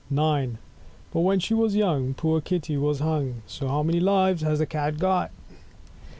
NINE! 0.09 0.57
But 1.13 1.19
when 1.21 1.39
she 1.39 1.53
was 1.53 1.75
young, 1.75 2.15
Poor 2.15 2.41
Kitty 2.41 2.75
was 2.75 3.01
hung; 3.01 3.43
So 3.45 3.67
how 3.67 3.83
many 3.83 3.99
Lives 3.99 4.41
has 4.41 4.57
the 4.57 4.65
Cat 4.65 4.97
got? 4.97 5.29